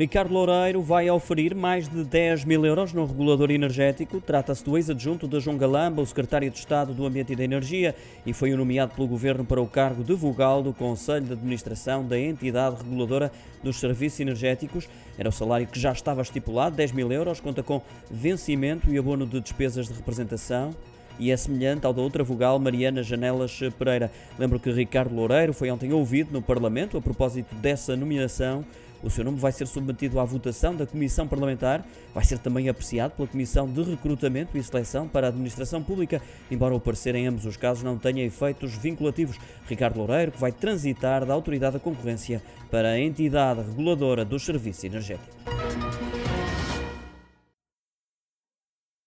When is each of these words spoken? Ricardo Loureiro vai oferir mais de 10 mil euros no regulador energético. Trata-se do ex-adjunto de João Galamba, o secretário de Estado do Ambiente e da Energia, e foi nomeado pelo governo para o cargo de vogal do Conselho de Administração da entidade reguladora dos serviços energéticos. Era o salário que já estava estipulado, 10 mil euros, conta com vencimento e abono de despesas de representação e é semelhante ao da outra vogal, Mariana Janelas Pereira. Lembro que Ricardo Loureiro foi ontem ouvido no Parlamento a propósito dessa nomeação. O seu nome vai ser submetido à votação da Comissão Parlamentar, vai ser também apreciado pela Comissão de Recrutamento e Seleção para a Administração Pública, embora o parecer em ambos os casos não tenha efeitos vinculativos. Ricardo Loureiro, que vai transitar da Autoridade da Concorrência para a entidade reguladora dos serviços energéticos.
Ricardo 0.00 0.32
Loureiro 0.32 0.80
vai 0.80 1.10
oferir 1.10 1.54
mais 1.54 1.86
de 1.86 2.02
10 2.02 2.46
mil 2.46 2.64
euros 2.64 2.94
no 2.94 3.04
regulador 3.04 3.50
energético. 3.50 4.18
Trata-se 4.18 4.64
do 4.64 4.78
ex-adjunto 4.78 5.28
de 5.28 5.38
João 5.40 5.58
Galamba, 5.58 6.00
o 6.00 6.06
secretário 6.06 6.50
de 6.50 6.58
Estado 6.58 6.94
do 6.94 7.04
Ambiente 7.04 7.34
e 7.34 7.36
da 7.36 7.44
Energia, 7.44 7.94
e 8.24 8.32
foi 8.32 8.50
nomeado 8.56 8.94
pelo 8.94 9.06
governo 9.06 9.44
para 9.44 9.60
o 9.60 9.66
cargo 9.66 10.02
de 10.02 10.14
vogal 10.14 10.62
do 10.62 10.72
Conselho 10.72 11.26
de 11.26 11.34
Administração 11.34 12.02
da 12.02 12.18
entidade 12.18 12.76
reguladora 12.76 13.30
dos 13.62 13.78
serviços 13.78 14.20
energéticos. 14.20 14.88
Era 15.18 15.28
o 15.28 15.32
salário 15.32 15.66
que 15.66 15.78
já 15.78 15.92
estava 15.92 16.22
estipulado, 16.22 16.76
10 16.76 16.92
mil 16.92 17.12
euros, 17.12 17.38
conta 17.38 17.62
com 17.62 17.82
vencimento 18.10 18.90
e 18.90 18.96
abono 18.96 19.26
de 19.26 19.38
despesas 19.38 19.86
de 19.86 19.92
representação 19.92 20.74
e 21.18 21.30
é 21.30 21.36
semelhante 21.36 21.84
ao 21.84 21.92
da 21.92 22.00
outra 22.00 22.24
vogal, 22.24 22.58
Mariana 22.58 23.02
Janelas 23.02 23.60
Pereira. 23.78 24.10
Lembro 24.38 24.58
que 24.58 24.72
Ricardo 24.72 25.14
Loureiro 25.14 25.52
foi 25.52 25.70
ontem 25.70 25.92
ouvido 25.92 26.32
no 26.32 26.40
Parlamento 26.40 26.96
a 26.96 27.02
propósito 27.02 27.54
dessa 27.56 27.94
nomeação. 27.94 28.64
O 29.02 29.08
seu 29.08 29.24
nome 29.24 29.38
vai 29.38 29.50
ser 29.50 29.66
submetido 29.66 30.20
à 30.20 30.24
votação 30.24 30.76
da 30.76 30.86
Comissão 30.86 31.26
Parlamentar, 31.26 31.84
vai 32.14 32.24
ser 32.24 32.38
também 32.38 32.68
apreciado 32.68 33.12
pela 33.12 33.26
Comissão 33.26 33.66
de 33.66 33.82
Recrutamento 33.82 34.56
e 34.58 34.62
Seleção 34.62 35.08
para 35.08 35.26
a 35.26 35.30
Administração 35.30 35.82
Pública, 35.82 36.20
embora 36.50 36.74
o 36.74 36.80
parecer 36.80 37.14
em 37.14 37.26
ambos 37.26 37.46
os 37.46 37.56
casos 37.56 37.82
não 37.82 37.96
tenha 37.96 38.24
efeitos 38.24 38.74
vinculativos. 38.76 39.38
Ricardo 39.66 39.98
Loureiro, 39.98 40.32
que 40.32 40.40
vai 40.40 40.52
transitar 40.52 41.24
da 41.24 41.32
Autoridade 41.32 41.74
da 41.74 41.80
Concorrência 41.80 42.42
para 42.70 42.90
a 42.90 43.00
entidade 43.00 43.62
reguladora 43.62 44.24
dos 44.24 44.44
serviços 44.44 44.84
energéticos. 44.84 45.49